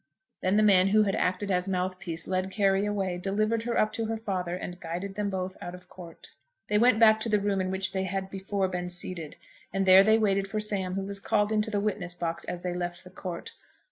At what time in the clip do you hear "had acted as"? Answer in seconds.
1.03-1.67